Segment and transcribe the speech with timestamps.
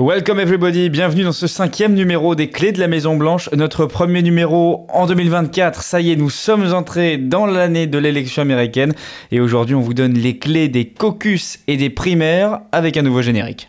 [0.00, 4.22] Welcome everybody, bienvenue dans ce cinquième numéro des Clés de la Maison Blanche, notre premier
[4.22, 5.82] numéro en 2024.
[5.82, 8.94] Ça y est, nous sommes entrés dans l'année de l'élection américaine
[9.30, 13.20] et aujourd'hui on vous donne les clés des caucus et des primaires avec un nouveau
[13.20, 13.68] générique.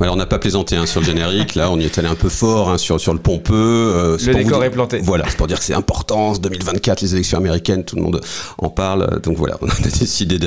[0.00, 2.14] Alors on n'a pas plaisanté hein, sur le générique, là on y est allé un
[2.14, 3.54] peu fort hein, sur, sur le pompeux.
[3.54, 5.00] Euh, le décor est planté.
[5.02, 8.20] Voilà, c'est pour dire que c'est important, 2024, les élections américaines, tout le monde
[8.58, 9.20] en parle.
[9.22, 10.38] Donc voilà, on a décidé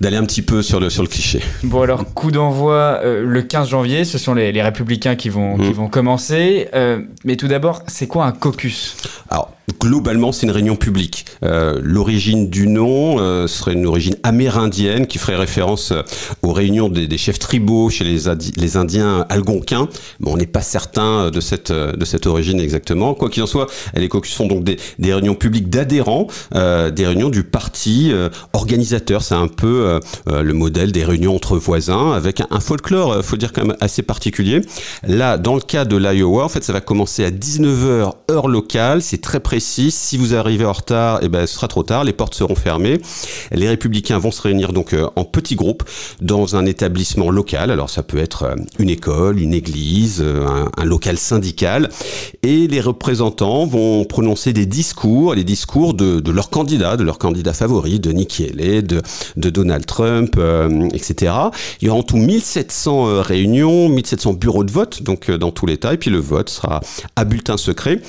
[0.00, 1.42] d'aller un petit peu sur le, sur le cliché.
[1.62, 5.56] Bon alors, coup d'envoi euh, le 15 janvier, ce sont les, les républicains qui vont,
[5.56, 5.72] qui mmh.
[5.72, 6.68] vont commencer.
[6.74, 8.96] Euh, mais tout d'abord, c'est quoi un caucus?
[9.28, 11.26] Alors, globalement, c'est une réunion publique.
[11.42, 16.02] Euh, l'origine du nom euh, serait une origine amérindienne qui ferait référence euh,
[16.42, 19.88] aux réunions des, chefs tribaux chez les, Indiens algonquins.
[20.20, 23.14] Mais on n'est pas certain de cette, de cette origine exactement.
[23.14, 27.30] Quoi qu'il en soit, les caucus sont donc des, des réunions publiques d'adhérents, des réunions
[27.30, 28.12] du parti
[28.52, 29.22] organisateur.
[29.22, 33.52] C'est un peu le modèle des réunions entre voisins avec un, un folklore, faut dire
[33.52, 34.60] quand même assez particulier.
[35.06, 39.00] Là, dans le cas de l'Iowa, en fait, ça va commencer à 19h heure locale.
[39.00, 42.12] C'est très précis si vous arrivez en retard, eh ben, ce sera trop tard, les
[42.12, 43.00] portes seront fermées.
[43.52, 45.84] Les républicains vont se réunir donc euh, en petits groupes
[46.20, 47.70] dans un établissement local.
[47.70, 51.90] Alors ça peut être euh, une école, une église, euh, un, local syndical.
[52.42, 57.18] Et les représentants vont prononcer des discours, les discours de, de leurs candidats, de leurs
[57.18, 59.02] candidats favoris, de Nikki Haley, de,
[59.36, 60.38] Donald Trump,
[60.92, 61.32] etc.
[61.80, 65.94] Il y aura en tout 1700 réunions, 1700 bureaux de vote, donc dans tout l'État.
[65.94, 66.80] Et puis le vote sera
[67.14, 68.00] à bulletin secret.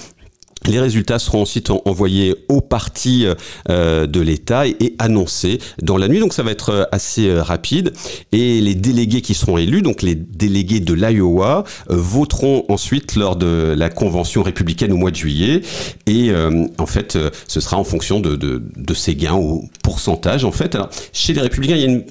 [0.65, 3.25] Les résultats seront ensuite envoyés aux partis
[3.69, 6.19] euh, de l'État et, annoncés dans la nuit.
[6.19, 7.93] Donc ça va être euh, assez euh, rapide.
[8.31, 13.73] Et les délégués qui seront élus, donc les délégués de l'Iowa, voteront ensuite lors de
[13.77, 15.61] la convention républicaine au mois de juillet.
[16.05, 16.31] Et
[16.77, 20.43] en fait, ce sera en fonction de, de, de ces gains au pourcentage.
[20.43, 22.03] En fait, alors chez les républicains, il y a une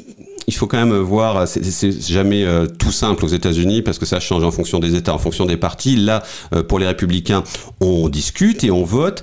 [0.46, 4.20] il faut quand même voir, c'est jamais euh, tout simple aux États-Unis parce que ça
[4.20, 5.96] change en fonction des États, en fonction des partis.
[5.96, 6.22] Là,
[6.54, 7.42] euh, pour les républicains,
[7.80, 9.22] on discute et on vote.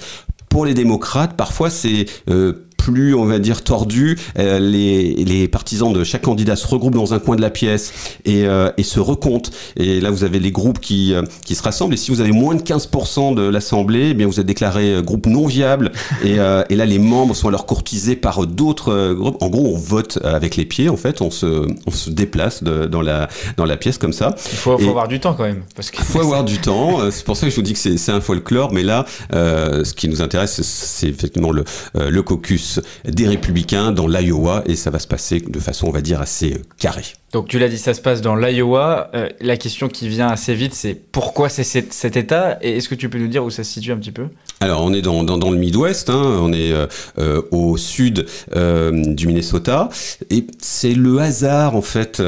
[0.50, 4.20] Pour les démocrates, parfois c'est euh, plus, on va dire, tordu.
[4.38, 7.94] Euh, les, les, partisans de chaque candidat se regroupent dans un coin de la pièce
[8.26, 9.52] et, euh, et se recomptent.
[9.78, 11.94] Et là, vous avez les groupes qui, euh, qui se rassemblent.
[11.94, 15.28] Et si vous avez moins de 15% de l'Assemblée, eh bien, vous êtes déclaré groupe
[15.28, 15.92] non viable.
[16.24, 16.38] Et,
[16.70, 19.42] et là, les membres sont alors courtisés par d'autres groupes.
[19.42, 21.22] En gros, on vote avec les pieds, en fait.
[21.22, 23.28] On se, on se déplace de, dans, la,
[23.58, 24.36] dans la pièce comme ça.
[24.52, 25.64] Il faut, faut avoir du temps quand même.
[25.76, 27.12] Parce Il faut avoir du temps.
[27.12, 28.72] C'est pour ça que je vous dis que c'est un folklore.
[28.72, 31.64] Mais là, ce qui nous intéresse, c'est effectivement le,
[31.96, 32.73] le caucus
[33.06, 36.62] des républicains dans l'Iowa et ça va se passer de façon, on va dire, assez
[36.78, 37.04] carrée.
[37.34, 39.10] Donc tu l'as dit, ça se passe dans l'Iowa.
[39.16, 42.60] Euh, la question qui vient assez vite, c'est pourquoi c'est cet, État?
[42.62, 44.28] Et est-ce que tu peux nous dire où ça se situe un petit peu?
[44.60, 46.38] Alors on est dans, le Midwest, hein.
[46.40, 46.86] on est euh,
[47.18, 49.90] euh, au sud du Minnesota,
[50.30, 52.22] et c'est le hasard en fait,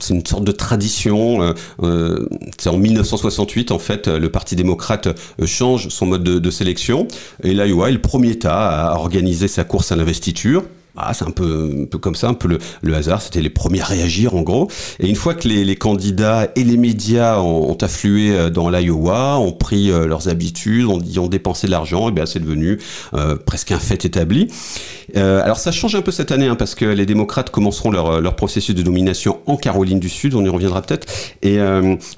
[0.00, 1.54] c'est une sorte de tradition.
[2.58, 5.08] c'est en 1968 en fait, le Parti démocrate
[5.46, 7.06] change son mode de, de sélection,
[7.44, 10.64] et l'Iowa est le premier État à organiser sa course à l'investiture
[10.96, 13.20] ah, c'est un peu, un peu comme ça, un peu le, hasard.
[13.20, 14.68] C'était les premiers à réagir, en gros.
[14.98, 19.52] Et une fois que les, candidats et les médias ont, afflué euh, dans l'Iowa, ont
[19.52, 22.78] pris euh, leurs habitudes, ont, ont dépensé de l'argent, et bien c'est devenu
[23.12, 24.48] euh, presque un fait établi.
[25.14, 28.34] Alors ça change un peu cette année, hein, parce que les démocrates commenceront leur, leur
[28.34, 30.34] processus de nomination en Caroline du Sud.
[30.34, 31.06] On y reviendra peut-être.
[31.42, 31.58] Et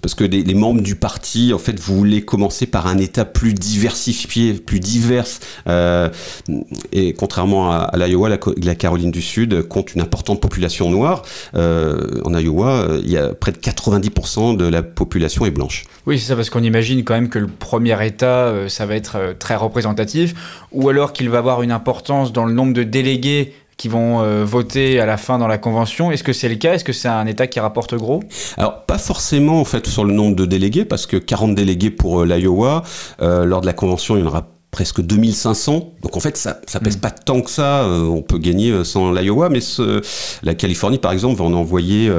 [0.01, 4.55] parce que les, membres du parti, en fait, voulaient commencer par un État plus diversifié,
[4.55, 5.27] plus divers.
[6.93, 8.31] et contrairement à, l'Iowa,
[8.75, 11.23] Caroline du Sud compte une importante population noire.
[11.55, 15.85] Euh, en Iowa, il y a près de 90% de la population est blanche.
[16.07, 18.95] Oui, c'est ça, parce qu'on imagine quand même que le premier État, euh, ça va
[18.97, 20.35] être euh, très représentatif,
[20.73, 24.99] ou alors qu'il va avoir une importance dans le nombre de délégués qui vont voter
[24.99, 26.11] à la fin dans la convention.
[26.11, 26.75] Est-ce que c'est le cas?
[26.75, 28.25] Est-ce que c'est un État qui rapporte gros?
[28.57, 32.25] Alors, pas forcément en fait sur le nombre de délégués, parce que 40 délégués pour
[32.25, 32.83] l'Iowa,
[33.21, 35.95] lors de la convention, il y en aura presque 2500.
[36.03, 37.01] Donc en fait, ça, ça pèse mm.
[37.01, 37.85] pas tant que ça.
[37.85, 40.03] Euh, on peut gagner euh, sans l'Iowa, mais ce,
[40.43, 42.11] la Californie, par exemple, va en envoyer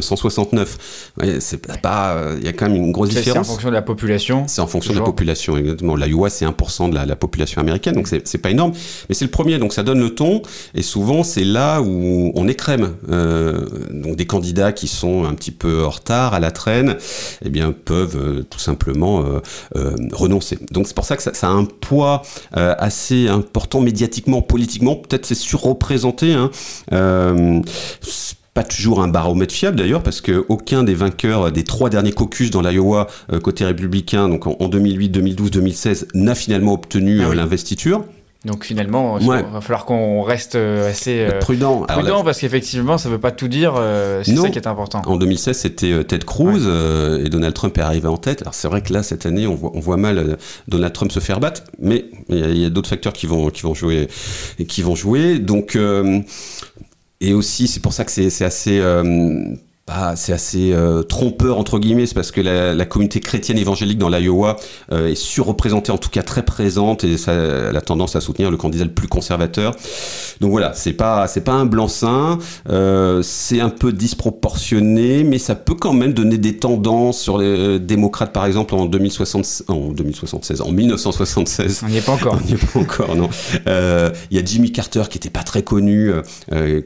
[0.00, 1.12] 169.
[1.22, 3.46] Euh, c'est pas, il y a quand même une grosse différence.
[3.46, 4.44] C'est en fonction de la population.
[4.46, 5.96] C'est en fonction de la population, exactement.
[5.96, 8.72] L'Iowa, c'est 1% de la, la, population américaine, donc c'est pas énorme,
[9.08, 10.42] mais c'est le premier, donc ça donne le ton.
[10.74, 12.94] Et souvent, c'est là où on écrème.
[13.90, 16.96] Donc des candidats qui sont un petit peu en retard, à la traîne,
[17.44, 19.24] eh bien peuvent tout simplement
[20.12, 20.58] renoncer.
[20.70, 22.22] Donc c'est pour ça que ça, ça a un poids
[22.56, 24.96] euh, assez important médiatiquement, politiquement.
[24.96, 26.32] Peut-être c'est surreprésenté.
[26.32, 26.50] Hein.
[26.92, 27.60] Euh,
[28.54, 32.50] pas toujours un baromètre fiable d'ailleurs, parce que aucun des vainqueurs des trois derniers caucus
[32.50, 33.06] dans l'Iowa
[33.42, 38.02] côté républicain, donc en, 2008, 2012, 2016, n'a finalement obtenu ah l'investiture.
[38.46, 41.82] Donc finalement, il va falloir qu'on reste euh, assez euh, prudent.
[41.82, 43.74] Prudent parce qu'effectivement, ça ne veut pas tout dire.
[43.76, 45.02] Euh, c'est ça qui est important.
[45.04, 46.62] En 2016, c'était Ted Cruz
[47.24, 48.42] et Donald Trump est arrivé en tête.
[48.42, 50.38] Alors c'est vrai que là, cette année, on voit, on voit mal
[50.68, 53.74] Donald Trump se faire battre, mais il y a, d'autres facteurs qui vont, qui vont
[53.74, 54.08] jouer
[54.60, 55.40] et qui vont jouer.
[55.40, 55.76] Donc
[57.20, 58.80] et aussi, c'est pour ça que c'est assez
[59.86, 63.98] bah, c'est assez euh, trompeur entre guillemets, c'est parce que la, la, communauté chrétienne évangélique
[63.98, 64.56] dans l'Iowa
[64.90, 68.50] euh, est surreprésentée, en tout cas très présente, et ça elle a tendance à soutenir
[68.50, 69.76] le candidat le plus conservateur.
[70.40, 75.54] Donc voilà, c'est pas c'est pas un blanc-seing, euh, c'est un peu disproportionné, mais ça
[75.54, 79.92] peut quand même donner des tendances sur les euh, démocrates, par exemple en 2076, en
[79.92, 81.82] 2076, en 1976.
[81.84, 82.40] On n'y est pas encore.
[82.42, 83.30] On n'y est pas encore, non.
[83.68, 86.10] Euh, il y a Jimmy Carter qui était pas très connu,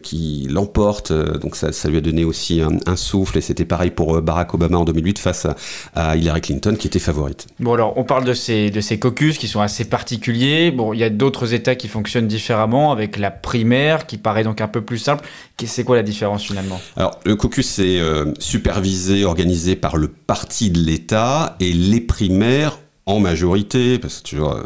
[0.03, 3.91] qui l'emporte, donc ça, ça lui a donné aussi un un souffle, et c'était pareil
[3.91, 5.47] pour euh, Barack Obama en 2008 face
[5.95, 7.47] à, Hillary Clinton qui était favorite.
[7.59, 10.71] Bon alors on parle de ces, de ces caucus qui sont assez particuliers.
[10.71, 14.61] Bon, il y a d'autres États qui fonctionnent différemment avec la primaire qui paraît donc
[14.61, 15.25] un peu plus simple.
[15.65, 16.81] C'est quoi la différence finalement?
[16.97, 22.79] Alors le caucus est euh, supervisé, organisé par le parti de l'État et les primaires
[23.07, 24.63] en majorité, parce que c'est toujours euh,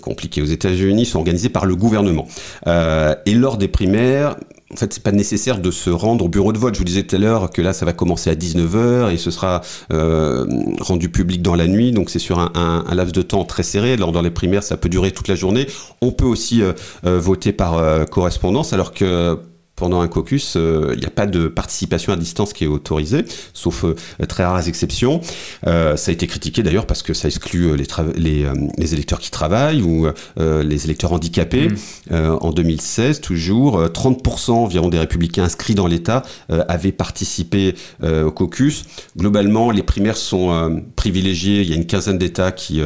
[0.00, 2.26] compliqué aux États-Unis, sont organisés par le gouvernement.
[2.66, 4.36] et lors des primaires,
[4.72, 6.74] en fait, c'est pas nécessaire de se rendre au bureau de vote.
[6.74, 9.30] Je vous disais tout à l'heure que là, ça va commencer à 19h et ce
[9.30, 9.60] sera
[9.92, 10.46] euh,
[10.80, 11.92] rendu public dans la nuit.
[11.92, 13.96] Donc, c'est sur un, un, laps de temps très serré.
[13.96, 15.66] Lors dans les primaires, ça peut durer toute la journée.
[16.00, 16.72] On peut aussi euh,
[17.04, 17.72] euh, voter par
[18.08, 19.38] correspondance, alors que
[19.82, 23.24] pendant un caucus, euh, il n'y a pas de participation à distance qui est autorisée,
[23.52, 23.96] sauf euh,
[24.28, 25.20] très rares exceptions.
[25.66, 28.46] Euh, ça a été critiqué d'ailleurs parce que ça exclut les, les,
[28.78, 30.06] les, électeurs qui travaillent ou
[30.36, 31.66] les électeurs handicapés.
[32.10, 32.14] Mmh.
[32.14, 38.84] en 2016, toujours, 30% environ des républicains inscrits dans l'État avaient participé au caucus.
[39.16, 41.62] Globalement, les primaires sont privilégiées.
[41.62, 42.80] Il y a une quinzaine d'États qui,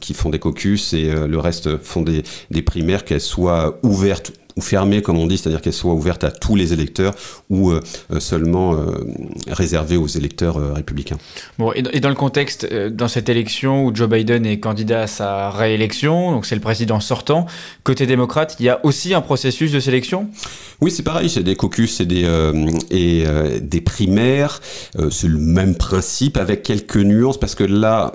[0.00, 4.60] qui font des caucus et le reste font des, des primaires, qu'elles soient ouvertes ou
[4.60, 7.14] fermée, comme on dit, c'est-à-dire qu'elle soit ouverte à tous les électeurs
[7.50, 7.80] ou euh,
[8.12, 9.04] euh, seulement euh,
[9.48, 11.18] réservée aux électeurs républicains.
[11.58, 15.50] Bon, et, dans le contexte, dans cette élection où Joe Biden est candidat à sa
[15.50, 17.46] réélection, donc c'est le président sortant,
[17.84, 20.28] côté démocrate, il y a aussi un processus de sélection?
[20.80, 22.28] Oui, c'est pareil, c'est des caucus et des,
[22.90, 23.24] et,
[23.60, 24.60] des primaires,
[25.10, 28.14] c'est le même principe avec quelques nuances, parce que là,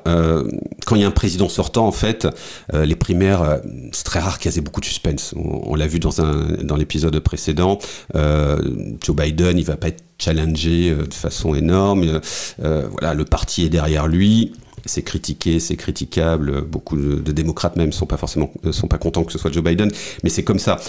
[0.86, 2.28] quand il y a un président sortant, en fait,
[2.74, 3.60] les primaires,
[3.94, 5.34] c'est très rare qu'il y ait beaucoup de suspense.
[5.38, 6.26] On, on l'a vu dans un
[6.63, 7.79] dans l'épisode précédent,
[8.15, 8.62] euh,
[9.03, 12.21] Joe Biden, il va pas être challengé euh, de façon énorme.
[12.63, 14.53] Euh, voilà, le parti est derrière lui
[14.85, 16.62] c'est critiqué, c'est critiquable.
[16.62, 19.91] Beaucoup de, démocrates même sont pas forcément sont pas contents que ce soit Joe Biden,
[20.24, 20.79] mais c'est comme ça.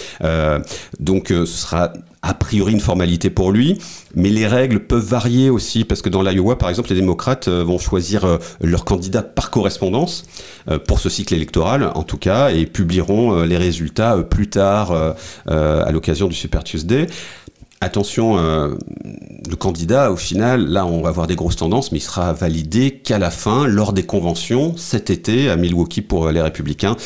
[0.99, 3.79] donc ce sera a priori une formalité pour lui,
[4.13, 7.77] mais les règles peuvent varier aussi parce que dans l'Iowa, par exemple, les démocrates vont
[7.77, 10.25] choisir leur candidat par correspondance
[10.87, 15.15] pour ce cycle électoral, en tout cas, et publieront les résultats plus tard
[15.47, 17.07] à l'occasion du Super Tuesday.
[17.81, 18.75] Attention, euh,
[19.49, 22.91] le candidat, au final, là, on va avoir des grosses tendances, mais il sera validé
[22.91, 26.97] qu'à la fin, lors des conventions, cet été, à Milwaukee pour les Républicains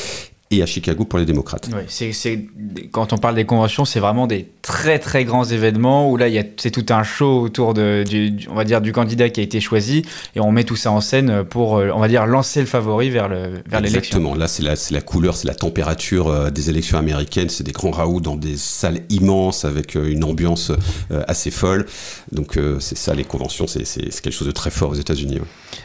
[0.57, 1.69] et à Chicago pour les démocrates.
[1.73, 2.49] Oui,
[2.91, 6.27] quand on parle des conventions, c'est vraiment des très très grands événements où là,
[6.57, 9.59] c'est tout un show autour de, du, on va dire, du candidat qui a été
[9.59, 10.03] choisi
[10.35, 13.09] et on met tout ça en scène pour, euh, on va dire, lancer le favori
[13.09, 14.19] vers, le, vers l'élection.
[14.19, 17.91] Exactement, là, c'est la, couleur, c'est la température euh, des élections américaines, c'est des grands
[17.91, 20.71] raouts dans des salles immenses avec euh, une ambiance
[21.27, 21.85] assez folle.
[22.31, 25.39] Donc, c'est ça, les conventions, c'est, c'est, quelque chose de très fort aux États-Unis.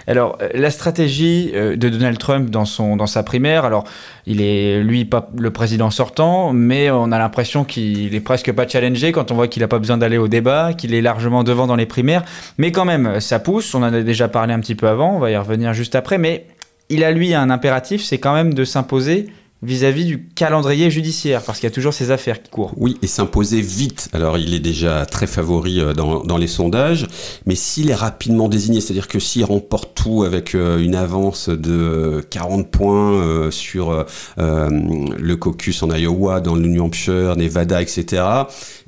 [0.07, 3.85] Alors, la stratégie de Donald Trump dans, son, dans sa primaire, alors,
[4.29, 8.69] il est lui pas le président sortant, mais on a l'impression qu'il est presque pas
[8.69, 11.67] challengé quand on voit qu'il n'a pas besoin d'aller au débat, qu'il est largement devant
[11.67, 12.25] dans les primaires.
[12.59, 13.75] Mais quand même, ça pousse.
[13.75, 15.17] On en a déjà parlé un petit peu avant.
[15.17, 16.19] On va y revenir juste après.
[16.19, 16.45] Mais
[16.91, 19.29] il a lui un impératif, c'est quand même de s'imposer
[19.62, 22.73] vis-à-vis du calendrier judiciaire, parce qu'il y a toujours ces affaires qui courent.
[22.77, 24.09] Oui, et s'imposer vite.
[24.12, 27.07] Alors, il est déjà très favori euh, dans, dans les sondages,
[27.47, 32.25] mais s'il est rapidement désigné, c'est-à-dire que s'il remporte tout avec euh, une avance de
[32.31, 34.05] 40 points sur
[34.37, 38.23] le caucus en Iowa, dans le New Hampshire, Nevada, etc.,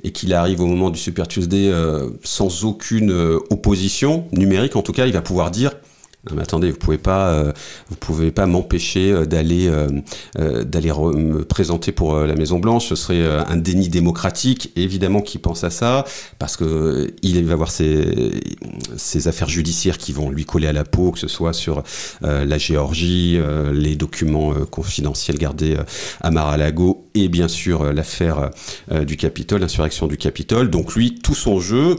[0.03, 1.71] et qu'il arrive au moment du Super Tuesday
[2.23, 3.11] sans aucune
[3.49, 5.71] opposition numérique, en tout cas, il va pouvoir dire
[6.29, 7.51] non mais attendez, vous pouvez pas, euh,
[7.89, 12.89] vous pouvez pas m'empêcher euh, d'aller euh, d'aller me présenter pour la Maison Blanche.
[12.89, 14.71] Ce serait un déni démocratique.
[14.75, 16.05] évidemment, qui pense à ça
[16.37, 18.39] parce que il va avoir ses,
[18.97, 21.83] ses affaires judiciaires qui vont lui coller à la peau, que ce soit sur
[22.21, 23.39] la Géorgie,
[23.73, 25.77] les documents confidentiels gardés
[26.21, 28.51] à Mar-a-Lago et bien sûr l'affaire
[28.91, 30.69] du Capitole, l'insurrection du Capitole.
[30.69, 31.97] Donc lui, tout son jeu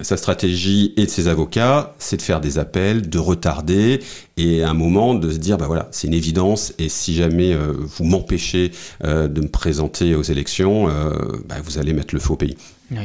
[0.00, 4.00] sa stratégie et de ses avocats, c'est de faire des appels, de retarder,
[4.36, 7.54] et à un moment de se dire, bah voilà, c'est une évidence, et si jamais
[7.54, 8.72] euh, vous m'empêchez
[9.04, 11.12] euh, de me présenter aux élections, euh,
[11.48, 12.56] bah, vous allez mettre le feu au pays.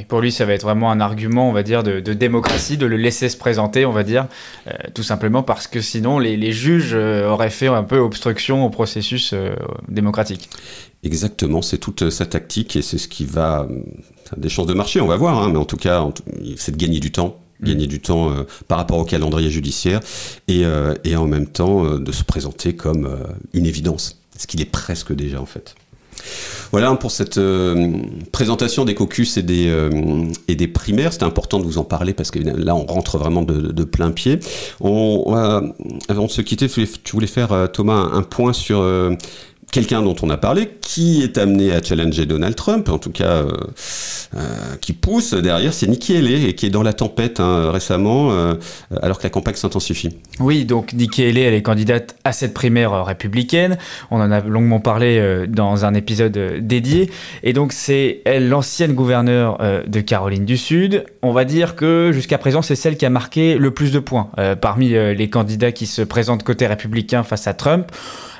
[0.10, 2.98] Pour lui, ça va être vraiment un argument, on va dire, de, démocratie, de le
[2.98, 4.28] laisser se présenter, on va dire,
[4.94, 9.34] tout simplement parce que sinon, les juges auraient fait un peu obstruction au processus
[9.88, 10.52] démocratique.
[11.04, 13.68] Exactement, c'est toute sa tactique et c'est ce qui va
[14.38, 16.08] des chances de marché, on va voir, hein, mais en tout cas,
[16.58, 17.66] c'est de gagner du temps mm.
[17.66, 20.00] gagner du temps euh, par rapport au calendrier judiciaire
[20.48, 23.10] et, euh, et en même temps euh, de se présenter comme
[23.54, 25.76] une évidence, ce qu'il est presque déjà en fait.
[26.72, 27.40] Voilà pour cette
[28.32, 29.90] présentation des caucus et des,
[30.48, 31.14] et des primaires.
[31.14, 34.12] C'était important de vous en parler parce que là, on rentre vraiment de, de plein
[34.12, 34.40] pied.
[34.82, 35.34] On,
[36.08, 38.84] avant de se quitter, tu voulais faire, Thomas, un point sur
[39.72, 43.38] quelqu'un dont on a parlé, qui est amené à challenger Donald Trump, en tout cas
[43.38, 43.52] euh,
[44.36, 48.32] euh, qui pousse derrière, c'est Nikki Haley, et qui est dans la tempête hein, récemment,
[48.32, 48.56] euh,
[49.02, 50.10] alors que la campagne s'intensifie.
[50.40, 53.78] Oui, donc Nikki Haley, elle est candidate à cette primaire républicaine.
[54.12, 57.10] On en a longuement parlé dans un épisode dédié.
[57.44, 61.06] Et donc c'est elle, l'ancienne gouverneure de Caroline du Sud.
[61.22, 64.30] On va dire que jusqu'à présent, c'est celle qui a marqué le plus de points
[64.60, 67.92] parmi les candidats qui se présentent côté républicain face à Trump.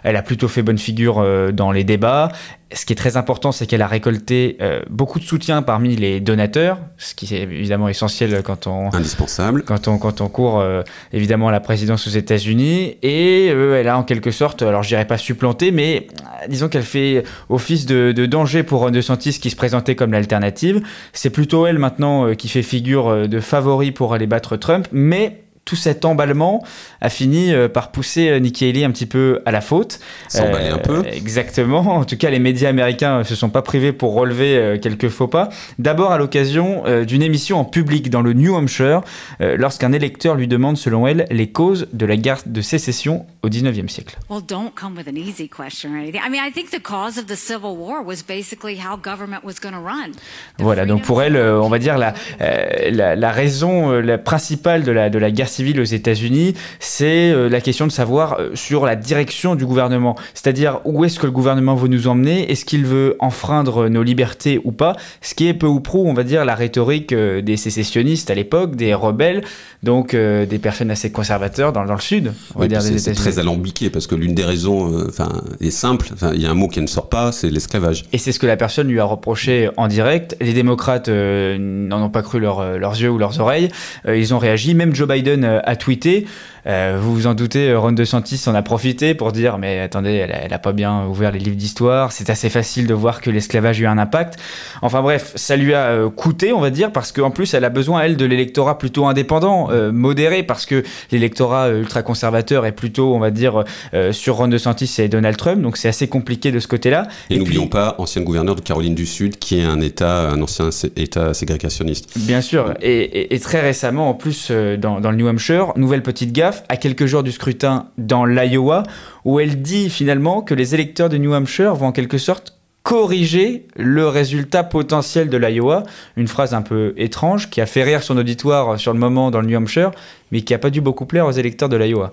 [0.04, 2.32] Elle a plutôt fait bonne figure euh, dans les débats.
[2.74, 6.22] Ce qui est très important, c'est qu'elle a récolté euh, beaucoup de soutien parmi les
[6.22, 10.82] donateurs, ce qui est évidemment essentiel quand on indispensable quand on quand on court euh,
[11.12, 12.98] évidemment à la présidence aux États-Unis.
[13.02, 16.08] Et elle a en quelque sorte, alors je dirais pas supplanté, mais
[16.48, 20.82] disons qu'elle fait office de, de, danger pour Ron DeSantis qui se présentait comme l'alternative.
[21.12, 25.76] C'est plutôt elle maintenant qui fait figure de favori pour aller battre Trump, mais tout
[25.76, 26.64] cet emballement
[27.02, 30.00] a fini euh, par pousser euh, Nikki Haley un petit peu à la faute.
[30.28, 31.00] S'emballer un peu.
[31.00, 31.80] Euh, exactement.
[31.80, 35.28] En tout cas, les médias américains ne se sont pas privés pour relever quelques faux
[35.28, 35.50] pas.
[35.80, 39.02] D'abord à l'occasion d'une émission en public dans le New Hampshire,
[39.40, 43.88] lorsqu'un électeur lui demande, selon elle, les causes de la guerre de sécession au 19e
[43.88, 44.18] siècle.
[44.30, 46.22] Well, don't come with an easy question or anything.
[46.26, 49.56] I mean, I think the cause of the Civil War was basically how government was
[49.62, 50.12] going to run.
[50.60, 55.10] Voilà, donc pour elle, on va dire la, la, la raison la principale de la,
[55.10, 58.96] de la guerre civile aux États-Unis, c'est euh, la question de savoir euh, sur la
[58.96, 60.16] direction du gouvernement.
[60.34, 62.52] C'est-à-dire où est-ce que le gouvernement veut nous emmener?
[62.52, 64.96] Est-ce qu'il veut enfreindre nos libertés ou pas?
[65.22, 68.36] Ce qui est peu ou prou, on va dire, la rhétorique euh, des sécessionnistes à
[68.36, 69.44] l'époque, des rebelles,
[69.84, 73.40] donc des personnes assez conservateurs dans, dans le sud, on va dire, des C'est très
[73.40, 76.10] alambiqué parce que l'une des raisons enfin, est simple.
[76.34, 78.06] Il y a un mot qui ne sort pas, c'est l'esclavage.
[78.14, 80.38] Et c'est ce que la personne lui a reproché en direct.
[80.40, 83.70] Les démocrates n'en ont pas cru leurs yeux ou leurs oreilles.
[84.08, 84.76] ils ont réagi.
[84.76, 86.26] Même Joe Biden a tweeté
[86.68, 90.14] euh, vous vous en doutez, euh, Ron DeSantis en a profité pour dire mais attendez,
[90.14, 92.12] elle, a, pas bien ouvert les livres d'histoire.
[92.12, 94.38] C'est assez facile de voir que l'esclavage a eu un impact.
[94.82, 97.70] Enfin bref, ça lui a euh, coûté, on va dire, parce qu'en plus elle a
[97.70, 103.20] besoin elle de l'électorat plutôt indépendant, modéré, parce que l'électorat ultra conservateur est plutôt, on
[103.20, 103.64] va dire,
[104.12, 105.62] sur Ron DeSantis et Donald Trump.
[105.62, 107.08] Donc c'est assez compliqué de ce côté-là.
[107.30, 110.70] Et, n'oublions pas, ancien gouverneur de Caroline du Sud, qui est un État, un ancien
[110.96, 112.18] État ségrégationniste.
[112.18, 112.74] Bien sûr.
[112.82, 117.06] Et, très récemment, en plus, dans, dans le New Hampshire, nouvelle petite gaffe à quelques
[117.06, 118.84] jours du scrutin dans l'Iowa,
[119.26, 123.68] où elle dit finalement que les électeurs de New Hampshire vont en quelque sorte corriger
[123.76, 125.84] le résultat potentiel de l'Iowa.
[126.18, 129.40] Une phrase un peu étrange qui a fait rire son auditoire sur le moment dans
[129.40, 129.92] le New Hampshire,
[130.32, 132.12] mais qui n'a pas dû beaucoup plaire aux électeurs de l'Iowa.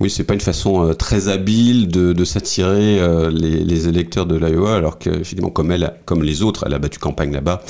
[0.00, 4.76] Oui, c'est pas une façon euh, très habile de, s'attirer euh, les, électeurs de l'Iowa,
[4.76, 7.62] alors que finalement, comme elle, comme les autres, elle a battu campagne là-bas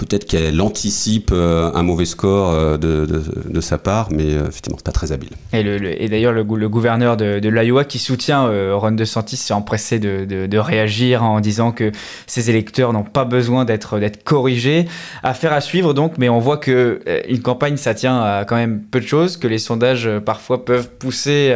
[0.00, 4.92] peut-être qu'elle anticipe euh, un mauvais score euh, de, sa part, mais euh, effectivement, pas
[4.92, 5.32] très habile.
[5.52, 11.40] Et, d'ailleurs, le, gouverneur de, l'Iowa qui soutient Ron DeSantis s'est empressé de, réagir en
[11.40, 11.92] disant que
[12.26, 14.86] ses électeurs n'ont pas besoin d'être corrigés.
[15.22, 18.80] Affaire à suivre donc, mais on voit que une campagne, ça tient à quand même
[18.80, 21.54] peu de choses, que les sondages parfois peuvent pousser.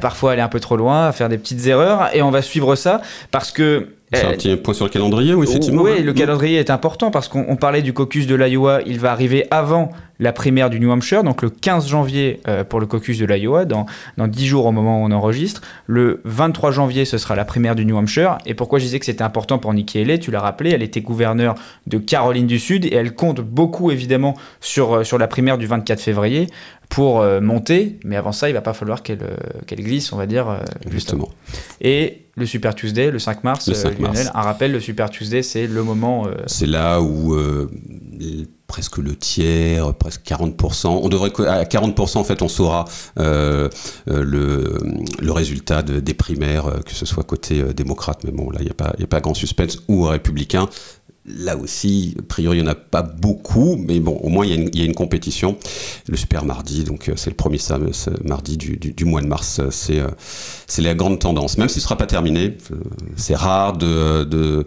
[0.00, 3.00] parfois aller un peu trop loin, faire des petites erreurs, et on va suivre ça
[3.30, 5.82] parce que c'est un euh, petit point sur le calendrier, oui, effectivement.
[5.82, 9.46] Oui, le calendrier est important parce qu'on parlait du caucus de l'Iowa, il va arriver
[9.50, 9.90] avant
[10.22, 13.64] la primaire du New Hampshire, donc le 15 janvier euh, pour le caucus de l'Iowa,
[13.64, 13.86] dans,
[14.16, 15.62] dans 10 jours au moment où on enregistre.
[15.86, 18.38] Le 23 janvier, ce sera la primaire du New Hampshire.
[18.46, 21.00] Et pourquoi je disais que c'était important pour Nikki Haley Tu l'as rappelé, elle était
[21.00, 21.56] gouverneure
[21.88, 25.66] de Caroline du Sud et elle compte beaucoup évidemment sur, euh, sur la primaire du
[25.66, 26.46] 24 février
[26.88, 29.18] pour monter, mais avant ça, il va pas falloir qu'elle
[29.70, 30.58] glisse, on va dire.
[30.90, 31.30] Justement.
[31.80, 34.30] Et le Super Tuesday, le 5 mars, le 5 mars.
[34.34, 36.26] un rappel, le Super Tuesday, c'est le moment.
[36.26, 37.70] Euh, c'est là où euh,
[38.72, 40.86] presque le tiers, presque 40%.
[40.86, 42.86] On devrait à 40% en fait, on saura
[43.18, 43.68] euh,
[44.06, 44.78] le,
[45.20, 48.74] le, résultat des primaires, que ce soit côté démocrate, mais bon là il n'y a
[48.74, 50.70] pas il a pas grand suspense ou républicain.
[51.26, 54.76] Là aussi, a priori, il n'y en a pas beaucoup, mais bon, au moins, il
[54.76, 55.56] y, a une, compétition.
[56.08, 57.58] Le Super Mardi, donc c'est le premier
[58.24, 59.60] mardi du, mois de mars.
[59.70, 60.02] C'est
[60.66, 61.58] c'est la grande tendance.
[61.58, 62.56] Même si ce ne sera pas terminé,
[63.16, 64.64] c'est rare de, de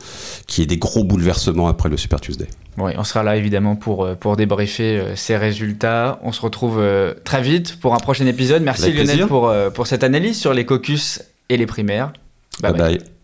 [0.47, 2.47] qu'il y ait des gros bouleversements après le Super Tuesday.
[2.77, 6.20] Oui, on sera là évidemment pour, pour débriefer ces résultats.
[6.24, 6.84] On se retrouve
[7.24, 8.63] très vite pour un prochain épisode.
[8.63, 12.12] Merci Lionel pour, pour cette analyse sur les caucus et les primaires.
[12.62, 12.74] bye.
[12.74, 13.14] bye.